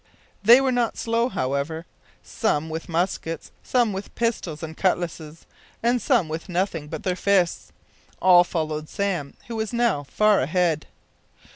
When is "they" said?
0.41-0.59